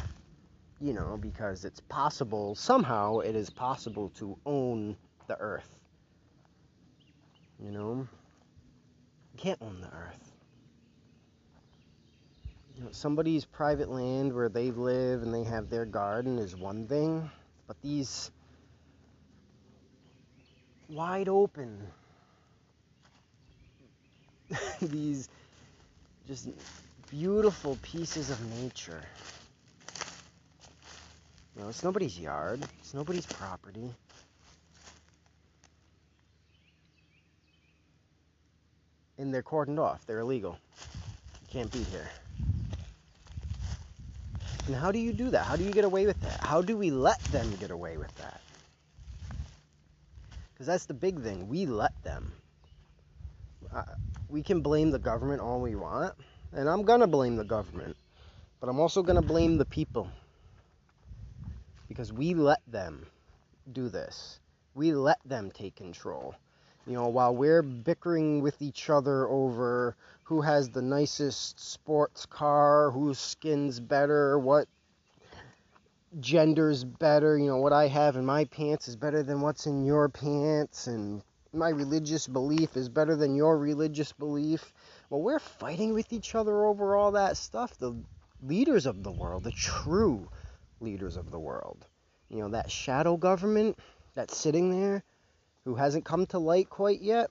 [0.82, 5.77] You know, because it's possible, somehow it is possible to own the earth.
[7.64, 8.08] You know?
[9.38, 10.32] Can't own the earth
[12.78, 16.88] you know, somebody's private land where they live and they have their garden is one
[16.88, 17.30] thing,
[17.66, 18.30] but these
[20.88, 21.88] wide open,
[24.82, 25.28] these
[26.28, 26.50] just
[27.10, 29.02] beautiful pieces of nature.
[31.56, 33.90] You know, it's nobody's yard, it's nobody's property.
[39.18, 40.58] And they're cordoned off, they're illegal.
[41.42, 42.10] You can't be here.
[44.68, 45.46] And how do you do that?
[45.46, 46.40] How do you get away with that?
[46.42, 48.42] How do we let them get away with that?
[50.54, 51.48] Because that's the big thing.
[51.48, 52.34] We let them.
[53.74, 53.84] Uh,
[54.28, 56.14] we can blame the government all we want,
[56.52, 57.96] and I'm going to blame the government,
[58.60, 60.10] but I'm also going to blame the people.
[61.88, 63.06] Because we let them
[63.72, 64.40] do this.
[64.76, 66.36] We let them take control.
[66.88, 72.92] You know, while we're bickering with each other over who has the nicest sports car,
[72.92, 74.70] whose skin's better, what
[76.22, 79.84] gender's better, you know, what I have in my pants is better than what's in
[79.84, 81.22] your pants, and
[81.52, 84.74] my religious belief is better than your religious belief.
[85.10, 87.78] Well, we're fighting with each other over all that stuff.
[87.78, 87.94] The
[88.42, 90.30] leaders of the world, the true
[90.80, 91.86] leaders of the world,
[92.30, 93.78] you know, that shadow government
[94.16, 95.04] that's sitting there
[95.68, 97.30] who hasn't come to light quite yet,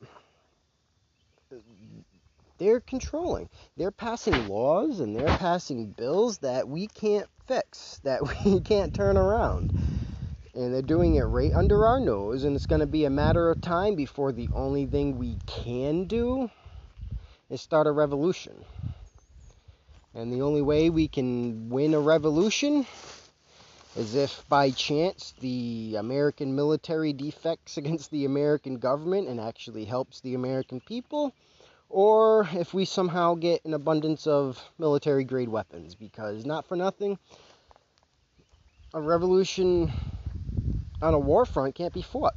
[2.58, 3.48] they're controlling.
[3.78, 9.16] They're passing laws and they're passing bills that we can't fix, that we can't turn
[9.16, 9.72] around.
[10.54, 13.50] And they're doing it right under our nose, and it's going to be a matter
[13.50, 16.50] of time before the only thing we can do
[17.48, 18.64] is start a revolution.
[20.14, 22.86] And the only way we can win a revolution
[23.96, 30.20] as if by chance the American military defects against the American government and actually helps
[30.20, 31.32] the American people,
[31.88, 37.18] or if we somehow get an abundance of military grade weapons, because not for nothing,
[38.92, 39.90] a revolution
[41.00, 42.34] on a war front can't be fought.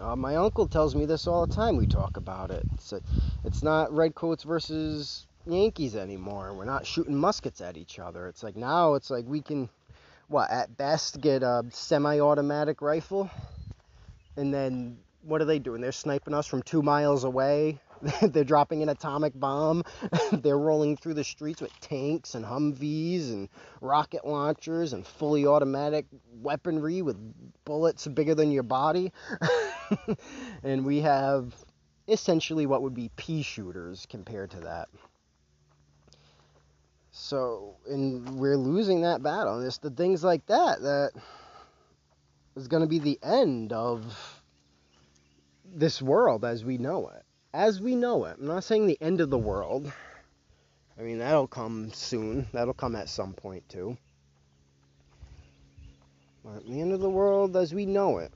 [0.00, 1.76] Uh, my uncle tells me this all the time.
[1.76, 2.64] We talk about it.
[2.74, 3.00] It's, a,
[3.44, 6.54] it's not redcoats versus Yankees anymore.
[6.54, 8.26] We're not shooting muskets at each other.
[8.26, 9.68] It's like now it's like we can
[10.32, 13.30] what at best get a semi-automatic rifle,
[14.36, 15.80] and then what are they doing?
[15.80, 17.78] They're sniping us from two miles away.
[18.22, 19.84] They're dropping an atomic bomb.
[20.32, 23.48] They're rolling through the streets with tanks and Humvees and
[23.80, 26.06] rocket launchers and fully automatic
[26.40, 27.16] weaponry with
[27.64, 29.12] bullets bigger than your body.
[30.64, 31.54] and we have
[32.08, 34.88] essentially what would be pea shooters compared to that.
[37.22, 39.58] So, and we're losing that battle.
[39.58, 41.12] And it's the things like that that
[42.56, 44.42] is going to be the end of
[45.64, 47.22] this world as we know it.
[47.54, 48.38] As we know it.
[48.40, 49.92] I'm not saying the end of the world.
[50.98, 52.48] I mean, that'll come soon.
[52.52, 53.96] That'll come at some point, too.
[56.44, 58.32] But the end of the world as we know it.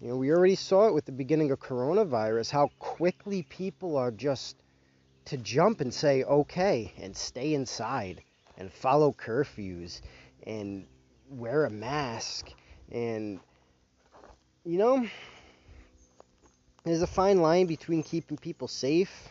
[0.00, 4.10] You know, we already saw it with the beginning of coronavirus, how quickly people are
[4.10, 4.56] just
[5.26, 8.22] to jump and say okay and stay inside
[8.56, 10.00] and follow curfews
[10.44, 10.86] and
[11.28, 12.48] wear a mask.
[12.90, 13.40] And
[14.64, 15.06] you know
[16.84, 19.28] there's a fine line between keeping people safe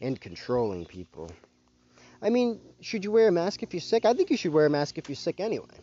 [0.00, 1.30] and controlling people.
[2.20, 4.04] I mean should you wear a mask if you're sick?
[4.04, 5.78] I think you should wear a mask if you're sick anyway.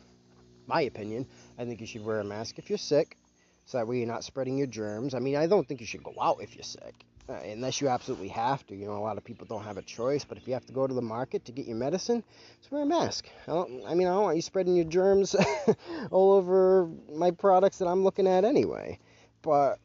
[0.67, 1.25] My opinion
[1.57, 3.17] i think you should wear a mask if you're sick
[3.65, 5.15] so that way you're not spreading your germs.
[5.15, 6.93] I mean i don't think you should go out if you're sick
[7.29, 8.75] Uh, unless you absolutely have to.
[8.75, 10.25] You know, a lot of people don't have a choice.
[10.25, 12.23] But if you have to go to the market to get your medicine,
[12.59, 13.29] just wear a mask.
[13.47, 15.35] I, I mean, I don't want you spreading your germs
[16.11, 18.97] all over my products that I'm looking at anyway.
[19.43, 19.77] But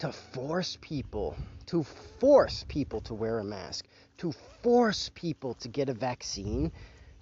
[0.00, 1.34] to force people,
[1.66, 3.86] to force people to wear a mask,
[4.18, 6.72] to force people to get a vaccine,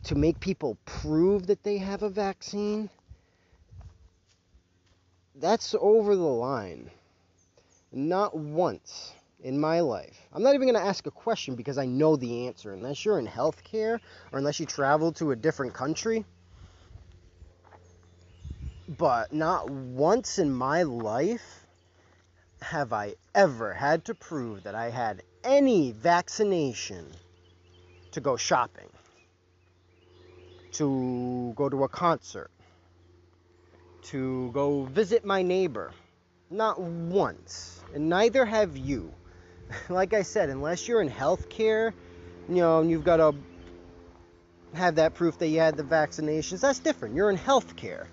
[0.02, 2.90] to make people prove that they have a vaccine,
[5.36, 6.90] that's over the line.
[7.92, 10.18] Not once in my life.
[10.32, 12.72] I'm not even going to ask a question because I know the answer.
[12.72, 14.00] Unless you're in healthcare
[14.32, 16.24] or unless you travel to a different country.
[18.88, 21.66] But not once in my life
[22.60, 27.06] have I ever had to prove that I had any vaccination
[28.12, 28.88] to go shopping,
[30.72, 32.50] to go to a concert,
[34.02, 35.92] to go visit my neighbor.
[36.50, 37.80] Not once.
[37.94, 39.12] And neither have you.
[39.88, 41.92] like I said, unless you're in healthcare,
[42.48, 43.34] you know, and you've got to
[44.74, 47.14] have that proof that you had the vaccinations, that's different.
[47.14, 48.06] You're in healthcare.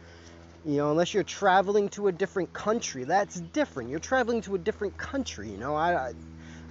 [0.65, 3.89] You know, unless you're traveling to a different country, that's different.
[3.89, 5.49] You're traveling to a different country.
[5.49, 6.13] You know, I,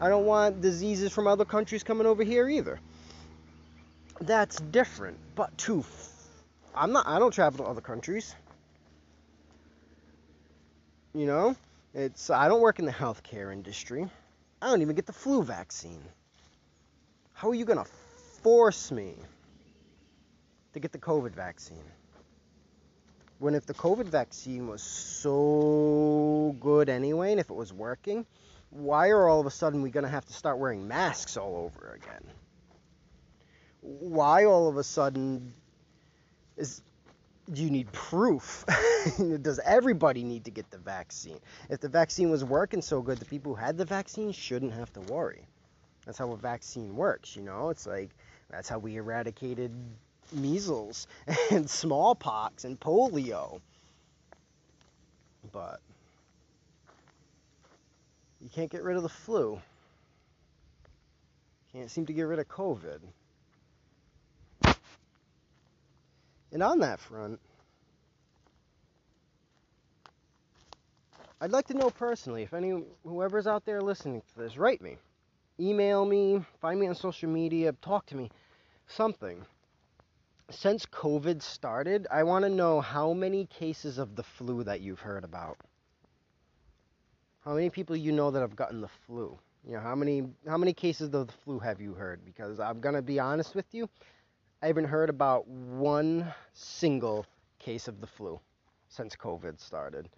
[0.01, 2.81] I don't want diseases from other countries coming over here either.
[4.21, 5.19] That's different.
[5.37, 5.85] But to,
[6.75, 7.07] I'm not.
[7.07, 8.35] I don't travel to other countries.
[11.15, 11.57] You know,
[11.95, 12.29] it's.
[12.29, 14.09] I don't work in the healthcare industry.
[14.61, 16.03] I don't even get the flu vaccine.
[17.33, 17.89] How are you going to
[18.43, 19.15] force me
[20.73, 21.85] to get the COVID vaccine?
[23.39, 28.27] When if the COVID vaccine was so good anyway, and if it was working,
[28.71, 31.57] why are all of a sudden we going to have to start wearing masks all
[31.57, 32.25] over again?
[33.83, 35.53] Why all of a sudden
[36.57, 36.83] is
[37.53, 38.65] you need proof?
[39.43, 41.39] Does everybody need to get the vaccine?
[41.69, 44.93] If the vaccine was working so good, the people who had the vaccine shouldn't have
[44.95, 45.47] to worry.
[46.07, 47.71] That's how a vaccine works, you know?
[47.71, 48.11] It's like
[48.51, 49.73] that's how we eradicated
[50.33, 51.07] measles
[51.51, 53.61] and smallpox and polio.
[55.53, 55.81] But
[58.41, 59.61] you can't get rid of the flu.
[61.73, 63.01] Can't seem to get rid of COVID.
[66.55, 67.41] And on that front,
[71.41, 74.97] I'd like to know personally if any whoever's out there listening to this, write me,
[75.59, 78.31] email me, find me on social media, talk to me,
[78.87, 79.45] something.
[80.49, 85.01] Since COVID started, I want to know how many cases of the flu that you've
[85.01, 85.57] heard about.
[87.45, 89.37] How many people you know that have gotten the flu?
[89.67, 92.25] You know, how many how many cases of the flu have you heard?
[92.25, 93.89] Because I'm gonna be honest with you,
[94.65, 97.27] I haven't heard about one single
[97.59, 98.41] case of the flu
[98.89, 100.09] since COVID started.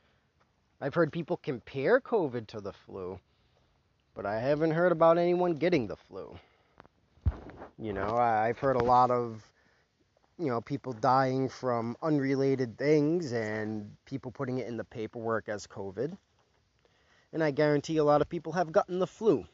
[0.81, 3.19] I've heard people compare COVID to the flu,
[4.15, 6.39] but I haven't heard about anyone getting the flu.
[7.77, 9.43] You know, I've heard a lot of,
[10.39, 15.67] you know, people dying from unrelated things and people putting it in the paperwork as
[15.67, 16.17] COVID.
[17.33, 19.45] And I guarantee a lot of people have gotten the flu.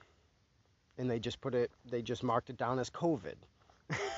[0.98, 3.36] And they just put it, they just marked it down as COVID.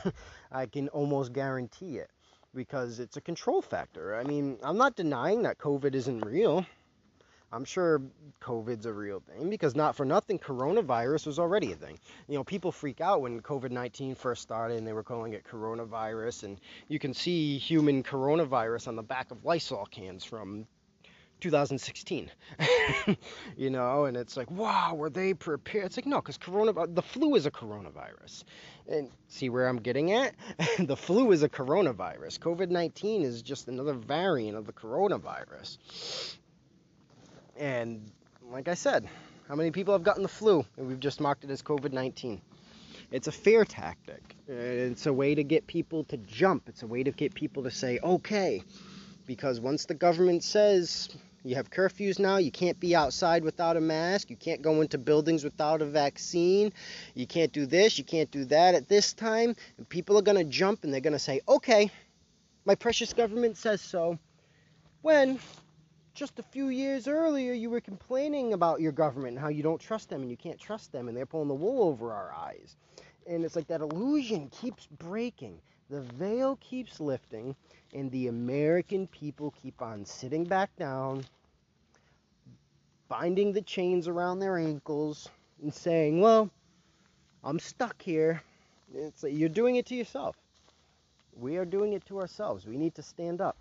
[0.53, 2.11] I can almost guarantee it
[2.55, 4.17] because it's a control factor.
[4.17, 6.65] I mean, I'm not denying that COVID isn't real.
[7.55, 8.03] I'm sure
[8.41, 12.01] COVID's a real thing because not for nothing, coronavirus was already a thing.
[12.27, 15.45] You know, people freak out when COVID 19 first started and they were calling it
[15.45, 16.43] coronavirus.
[16.43, 20.67] And you can see human coronavirus on the back of Lysol cans from
[21.45, 22.31] 2016.
[23.57, 25.85] you know, and it's like, wow, were they prepared?
[25.85, 28.45] It's like, no, because corona, the flu is a coronavirus.
[28.89, 30.35] And see where I'm getting at?
[30.79, 32.39] the flu is a coronavirus.
[32.39, 35.77] COVID 19 is just another variant of the coronavirus.
[37.59, 38.11] And
[38.51, 39.07] like I said,
[39.47, 40.65] how many people have gotten the flu?
[40.79, 42.41] And we've just marked it as COVID 19.
[43.11, 44.35] It's a fear tactic.
[44.49, 46.71] It's a way to get people to jump.
[46.71, 48.63] It's a way to get people to say, okay.
[49.27, 52.39] Because once the government says you have curfews now.
[52.39, 54.31] You can't be outside without a mask.
[54.31, 56.73] You can't go into buildings without a vaccine.
[57.15, 57.99] You can't do this.
[57.99, 59.55] You can't do that at this time.
[59.77, 61.91] And people are going to jump and they're going to say, okay,
[62.65, 64.19] my precious government says so.
[65.03, 65.39] When
[66.15, 69.81] just a few years earlier you were complaining about your government and how you don't
[69.81, 72.77] trust them and you can't trust them and they're pulling the wool over our eyes.
[73.27, 75.61] And it's like that illusion keeps breaking.
[75.91, 77.55] The veil keeps lifting,
[77.93, 81.25] and the American people keep on sitting back down,
[83.09, 85.29] binding the chains around their ankles,
[85.63, 86.51] and saying, Well,
[87.43, 88.43] I'm stuck here.
[88.95, 90.37] It's like you're doing it to yourself.
[91.37, 92.67] We are doing it to ourselves.
[92.67, 93.57] We need to stand up.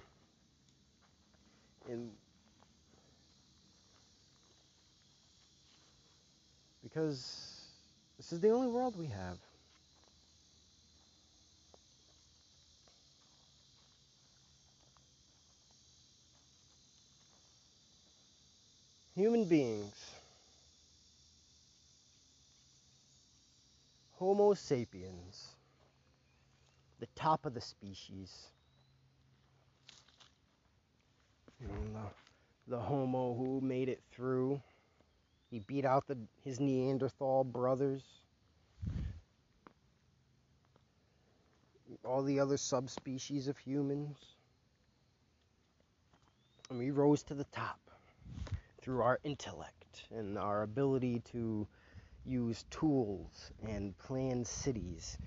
[1.89, 2.11] And
[6.84, 7.65] because
[8.17, 9.38] this is the only world we have.
[19.16, 19.93] Human beings,
[24.14, 25.55] Homo sapiens,
[26.99, 28.47] the top of the species,
[31.59, 32.01] and the
[32.68, 34.61] the Homo who made it through.
[35.51, 38.01] He beat out the, his Neanderthal brothers.
[42.03, 44.18] All the other subspecies of humans.
[46.70, 47.82] And we rose to the top
[48.84, 51.65] through our intellect and our ability to
[52.25, 55.17] use tools and plan cities.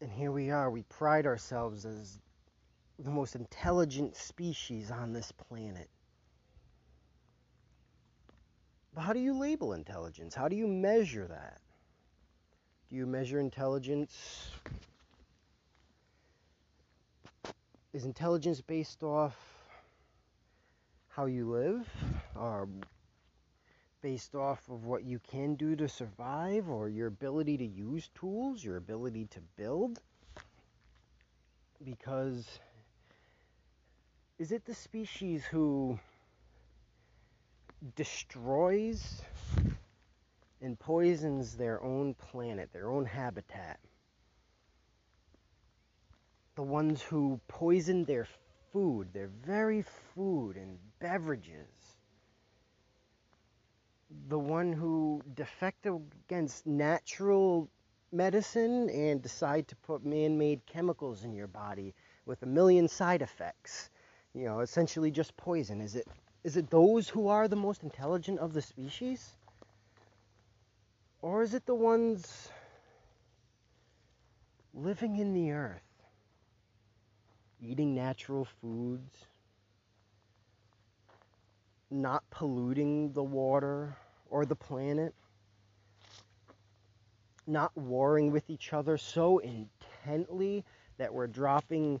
[0.00, 2.18] And here we are, we pride ourselves as
[2.98, 5.88] the most intelligent species on this planet.
[8.94, 10.34] But how do you label intelligence?
[10.34, 11.60] How do you measure that?
[12.88, 14.50] Do you measure intelligence?
[17.92, 19.36] Is intelligence based off
[21.10, 21.88] how you live?
[22.36, 22.68] Or
[24.00, 26.68] based off of what you can do to survive?
[26.68, 28.64] Or your ability to use tools?
[28.64, 29.98] Your ability to build?
[31.84, 32.46] Because
[34.38, 35.98] is it the species who
[37.96, 39.20] destroys
[40.62, 43.80] and poisons their own planet, their own habitat?
[46.54, 48.28] The ones who poison their
[48.72, 49.84] food, their very
[50.14, 51.68] food and beverages.
[54.28, 57.68] The one who defect against natural
[58.12, 61.94] medicine and decide to put man made chemicals in your body
[62.26, 63.90] with a million side effects
[64.34, 65.80] you know, essentially just poison.
[65.80, 66.06] Is it
[66.44, 69.32] is it those who are the most intelligent of the species?
[71.20, 72.48] Or is it the ones
[74.72, 75.82] living in the earth,
[77.60, 79.26] eating natural foods,
[81.90, 83.96] not polluting the water
[84.28, 85.14] or the planet,
[87.46, 90.64] not warring with each other so intently
[90.98, 92.00] that we're dropping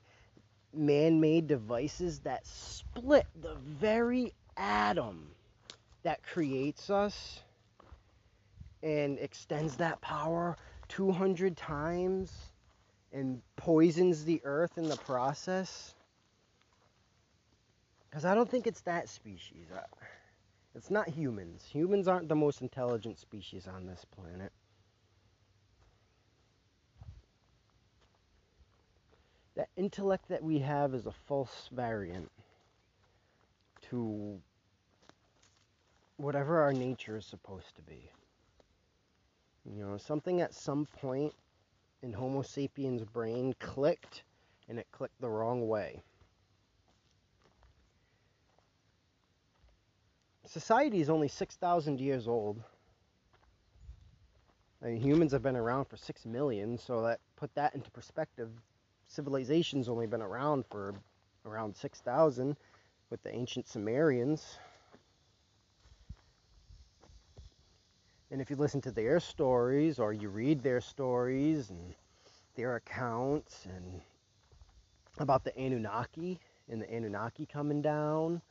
[0.72, 5.28] man made devices that split the very atom
[6.02, 7.40] that creates us
[8.82, 10.56] and extends that power
[10.88, 12.32] 200 times
[13.12, 15.94] and poisons the earth in the process.
[18.10, 19.66] Because I don't think it's that species.
[20.74, 21.64] It's not humans.
[21.70, 24.52] Humans aren't the most intelligent species on this planet.
[29.60, 32.30] that intellect that we have is a false variant
[33.82, 34.40] to
[36.16, 38.10] whatever our nature is supposed to be.
[39.70, 41.34] You know, something at some point
[42.02, 44.22] in Homo sapiens' brain clicked
[44.66, 46.02] and it clicked the wrong way.
[50.50, 52.60] Society is only 6,000 years old.
[54.82, 58.50] Mean, humans have been around for 6 million, so that put that into perspective
[59.06, 60.96] civilization's only been around for
[61.46, 62.56] around 6,000
[63.10, 64.58] with the ancient Sumerians.
[68.32, 71.94] And if you listen to their stories or you read their stories and
[72.56, 74.00] their accounts and
[75.18, 78.42] about the Anunnaki and the Anunnaki coming down,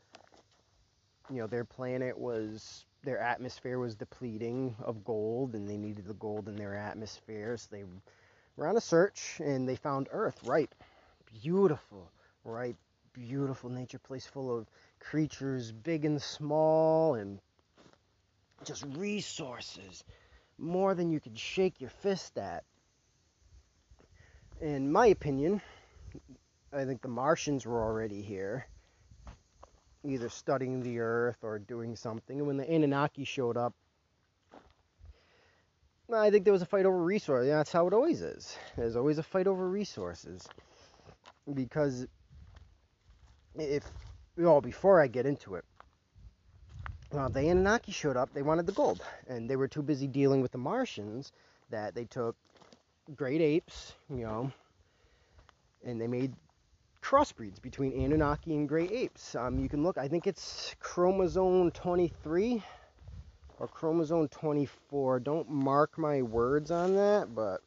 [1.30, 6.14] you know, their planet was their atmosphere was depleting of gold and they needed the
[6.16, 7.84] gold in their atmosphere, so they
[8.56, 10.76] were on a search and they found Earth ripe,
[11.42, 12.12] beautiful,
[12.44, 12.76] ripe,
[13.14, 14.68] beautiful nature place full of
[15.00, 17.40] creatures big and small and
[18.66, 20.04] just resources
[20.58, 22.64] more than you could shake your fist at.
[24.60, 25.62] In my opinion,
[26.74, 28.68] I think the Martians were already here,
[30.06, 32.38] either studying the Earth or doing something.
[32.38, 33.74] And when the Anunnaki showed up,
[36.12, 37.50] I think there was a fight over resources.
[37.50, 38.58] Yeah, that's how it always is.
[38.76, 40.48] There's always a fight over resources.
[41.54, 42.08] Because
[43.56, 43.84] if,
[44.36, 45.66] well, before I get into it,
[47.12, 49.02] well, the Anunnaki showed up, they wanted the gold.
[49.28, 51.32] And they were too busy dealing with the Martians
[51.70, 52.36] that they took
[53.16, 54.52] great apes, you know,
[55.86, 56.34] and they made
[57.02, 59.36] crossbreeds between Anunnaki and gray apes.
[59.36, 62.64] Um, you can look, I think it's chromosome 23
[63.60, 65.20] or chromosome 24.
[65.20, 67.62] Don't mark my words on that, but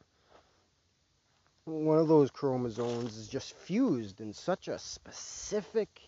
[1.65, 6.01] one of those chromosomes is just fused in such a specific,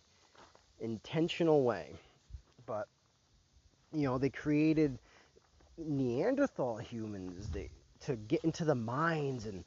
[0.79, 1.93] intentional way.
[2.65, 2.87] But,
[3.93, 4.99] you know, they created
[5.77, 7.69] Neanderthal humans they,
[8.01, 9.63] to get into the mines and,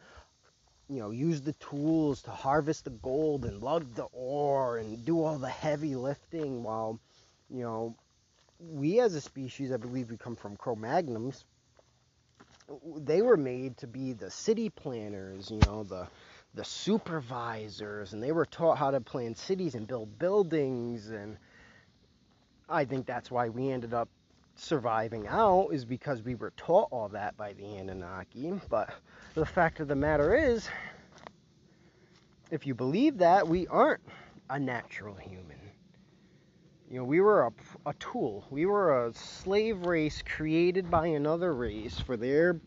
[0.88, 5.22] you know, use the tools to harvest the gold and lug the ore and do
[5.22, 6.98] all the heavy lifting while,
[7.50, 7.94] you know,
[8.58, 11.44] we as a species, I believe we come from Cro-Magnons.
[12.96, 16.08] They were made to be the city planners, you know, the
[16.54, 21.08] the supervisors, and they were taught how to plan cities and build buildings.
[21.08, 21.36] And
[22.68, 24.08] I think that's why we ended up
[24.60, 28.60] surviving out, is because we were taught all that by the Anunnaki.
[28.68, 28.90] But
[29.34, 30.68] the fact of the matter is,
[32.50, 34.02] if you believe that, we aren't
[34.50, 35.58] a natural human.
[36.90, 37.52] You know, we were a,
[37.90, 38.46] a tool.
[38.50, 42.58] We were a slave race created by another race for their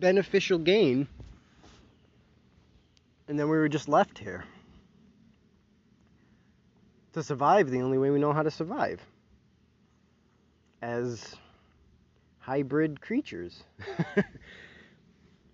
[0.00, 1.06] beneficial gain.
[3.28, 4.44] And then we were just left here.
[7.12, 9.00] To survive the only way we know how to survive.
[10.84, 11.34] As
[12.40, 13.64] hybrid creatures.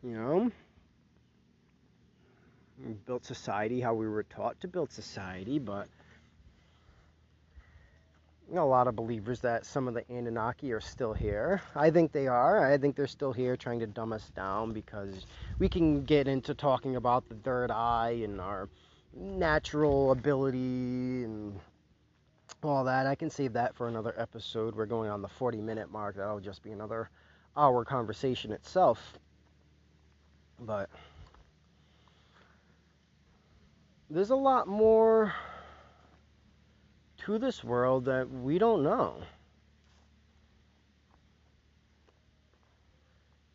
[0.02, 0.50] you know?
[2.84, 5.86] We built society how we were taught to build society, but
[8.52, 11.62] a lot of believers that some of the Anunnaki are still here.
[11.76, 12.66] I think they are.
[12.68, 15.26] I think they're still here trying to dumb us down because
[15.60, 18.68] we can get into talking about the third eye and our
[19.14, 21.60] natural ability and
[22.68, 23.06] all that.
[23.06, 24.74] I can save that for another episode.
[24.74, 26.16] We're going on the 40 minute mark.
[26.16, 27.10] That'll just be another
[27.56, 29.18] hour conversation itself.
[30.58, 30.90] But
[34.10, 35.32] there's a lot more
[37.18, 39.22] to this world that we don't know.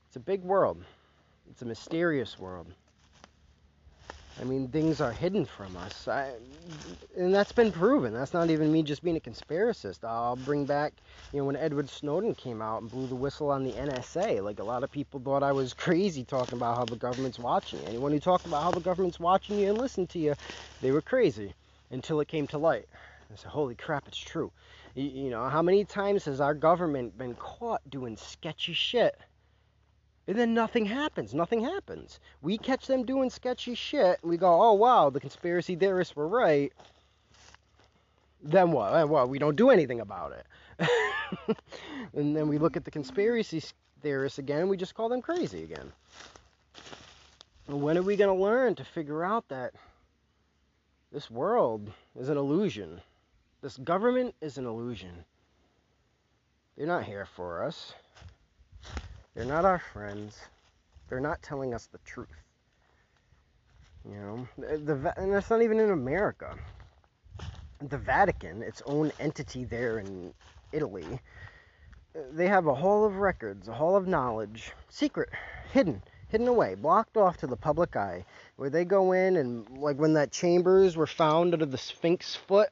[0.07, 0.83] It's a big world.
[1.51, 2.67] It's a mysterious world.
[4.39, 6.07] I mean, things are hidden from us.
[6.07, 6.31] I,
[7.15, 8.13] and that's been proven.
[8.13, 10.03] That's not even me just being a conspiracist.
[10.03, 10.93] I'll bring back,
[11.31, 14.43] you know, when Edward Snowden came out and blew the whistle on the NSA.
[14.43, 17.79] Like, a lot of people thought I was crazy talking about how the government's watching.
[17.79, 17.85] you.
[17.87, 20.33] Anyone who talked about how the government's watching you and listening to you,
[20.81, 21.53] they were crazy
[21.91, 22.87] until it came to light.
[23.31, 24.51] I said, holy crap, it's true.
[24.95, 29.15] You, you know, how many times has our government been caught doing sketchy shit?
[30.27, 31.33] And then nothing happens.
[31.33, 32.19] Nothing happens.
[32.41, 34.19] We catch them doing sketchy shit.
[34.23, 36.73] We go, oh, wow, the conspiracy theorists were right.
[38.41, 38.93] Then what?
[38.93, 40.45] Eh, well, we don't do anything about it.
[42.13, 43.61] and then we look at the conspiracy
[44.01, 44.67] theorists again.
[44.67, 45.91] We just call them crazy again.
[47.67, 49.73] When are we going to learn to figure out that
[51.11, 53.01] this world is an illusion?
[53.61, 55.25] This government is an illusion.
[56.77, 57.93] They're not here for us.
[59.35, 60.39] They're not our friends.
[61.09, 62.27] They're not telling us the truth.
[64.09, 66.55] You know, the and that's not even in America.
[67.81, 70.33] The Vatican, its own entity there in
[70.71, 71.19] Italy,
[72.31, 75.29] they have a hall of records, a hall of knowledge, secret,
[75.73, 78.23] hidden, hidden away, blocked off to the public eye,
[78.55, 82.69] where they go in and like when that chambers were found under the Sphinx foot,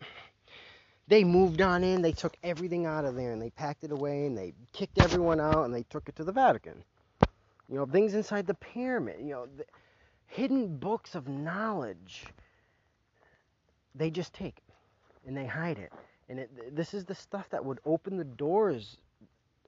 [1.13, 4.25] they moved on in, they took everything out of there and they packed it away
[4.25, 6.83] and they kicked everyone out and they took it to the Vatican.
[7.69, 9.47] You know, things inside the pyramid, you know,
[10.25, 12.23] hidden books of knowledge.
[13.93, 14.73] They just take it
[15.27, 15.93] and they hide it.
[16.29, 18.97] And it, this is the stuff that would open the doors,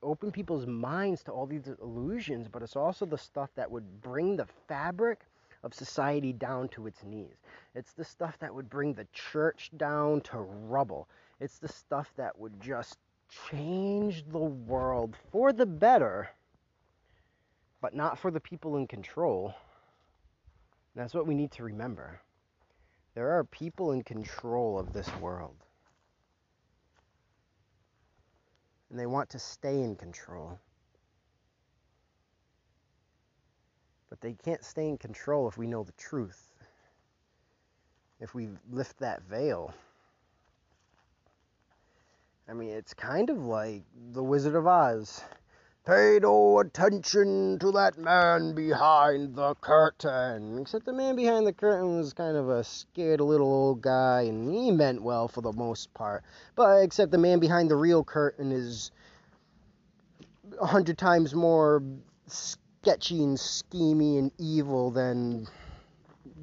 [0.01, 4.35] open people's minds to all these illusions, but it's also the stuff that would bring
[4.35, 5.19] the fabric
[5.61, 7.35] of society down to its knees.
[7.75, 11.07] It's the stuff that would bring the church down to rubble.
[11.39, 12.97] It's the stuff that would just
[13.49, 16.29] change the world for the better,
[17.81, 19.53] but not for the people in control.
[20.93, 22.21] And that's what we need to remember.
[23.15, 25.55] There are people in control of this world.
[28.89, 30.59] And they want to stay in control.
[34.09, 36.49] But they can't stay in control if we know the truth.
[38.21, 39.73] If we lift that veil.
[42.47, 45.23] I mean, it's kind of like The Wizard of Oz.
[45.83, 50.59] Pay no attention to that man behind the curtain.
[50.59, 54.51] Except the man behind the curtain was kind of a scared little old guy, and
[54.53, 56.23] he meant well for the most part.
[56.55, 58.91] But except the man behind the real curtain is
[60.61, 61.81] a hundred times more
[62.27, 65.47] sketchy and schemy and evil than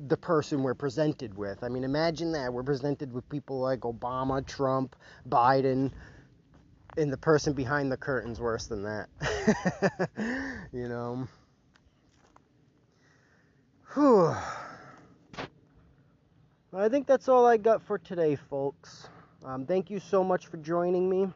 [0.08, 1.62] the person we're presented with.
[1.62, 4.96] I mean, imagine that we're presented with people like Obama, Trump,
[5.28, 5.90] Biden,
[6.96, 9.08] and the person behind the curtain's worse than that.
[10.72, 11.28] you know.
[13.94, 14.34] Whew.
[16.74, 19.08] I think that's all I got for today, folks.
[19.44, 21.28] Um, thank you so much for joining me.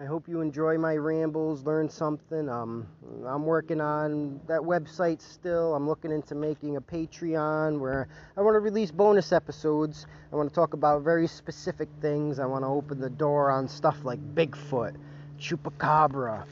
[0.00, 2.48] I hope you enjoy my rambles, learn something.
[2.48, 2.86] Um,
[3.26, 5.74] I'm working on that website still.
[5.74, 10.06] I'm looking into making a Patreon where I want to release bonus episodes.
[10.32, 12.38] I want to talk about very specific things.
[12.38, 14.94] I want to open the door on stuff like Bigfoot,
[15.38, 16.44] Chupacabra.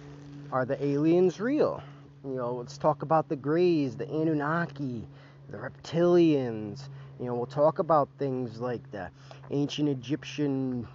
[0.53, 1.83] Are the aliens real?
[2.25, 5.07] You know, let's talk about the Greys, the Anunnaki,
[5.49, 6.83] the reptilians.
[7.19, 9.09] You know, we'll talk about things like the
[9.51, 10.87] ancient Egyptian,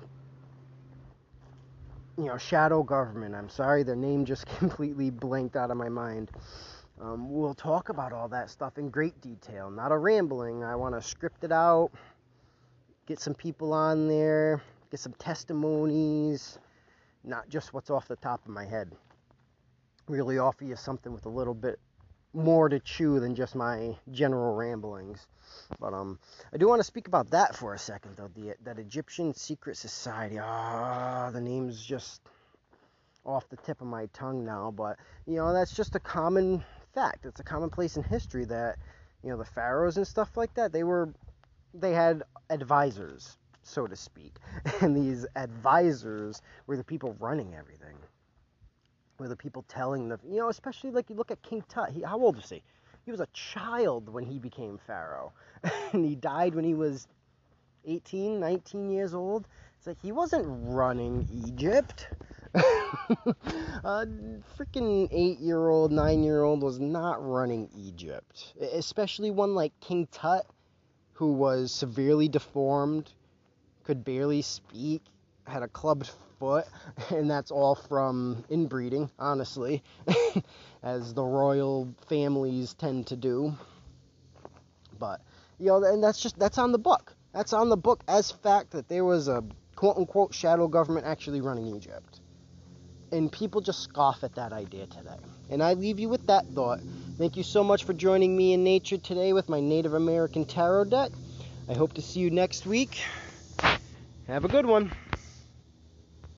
[2.18, 3.36] you know, shadow government.
[3.36, 6.32] I'm sorry, their name just completely blanked out of my mind.
[7.02, 9.72] Um, we'll talk about all that stuff in great detail.
[9.72, 10.64] Not a rambling.
[10.64, 11.92] I want to script it out,
[13.08, 14.62] get some people on there,
[14.92, 16.60] get some testimonies,
[17.24, 18.92] not just what's off the top of my head.
[20.08, 21.80] Really offer you something with a little bit
[22.34, 25.28] more to chew than just my general ramblings.
[25.80, 26.20] But um,
[26.54, 28.30] I do want to speak about that for a second, though.
[28.36, 30.40] The that Egyptian secret society.
[30.40, 32.22] Ah, the name's just
[33.26, 34.72] off the tip of my tongue now.
[34.76, 36.64] But you know, that's just a common
[36.94, 37.26] fact.
[37.26, 38.78] It's a commonplace in history that
[39.24, 40.72] you know the pharaohs and stuff like that.
[40.72, 41.14] They were
[41.74, 44.34] they had advisors, so to speak,
[44.82, 47.83] and these advisors were the people running everything.
[49.20, 51.92] Were the people telling the you know, especially like you look at King Tut.
[51.92, 52.62] He, how old was he?
[53.06, 55.34] He was a child when he became pharaoh,
[55.94, 57.08] and he died when he was
[57.86, 59.48] 18, 19 years old.
[59.78, 62.08] It's like he wasn't running Egypt.
[62.56, 64.06] a
[64.58, 68.54] freaking eight year old, nine year old was not running Egypt.
[68.62, 70.46] Especially one like King Tut,
[71.14, 73.12] who was severely deformed,
[73.84, 75.02] could barely speak,
[75.48, 76.66] had a clubbed foot,
[77.10, 79.84] and that's all from inbreeding, honestly,
[80.84, 83.56] as the royal families tend to do.
[85.00, 85.22] But,
[85.60, 87.16] you know, and that's just, that's on the book.
[87.34, 89.44] That's on the book as fact that there was a
[89.76, 92.20] quote unquote shadow government actually running Egypt
[93.14, 95.18] and people just scoff at that idea today.
[95.50, 96.82] And I leave you with that thought.
[97.18, 100.86] Thank you so much for joining me in nature today with my Native American tarot
[100.86, 101.12] deck.
[101.70, 102.98] I hope to see you next week.
[104.28, 104.92] Have a good one.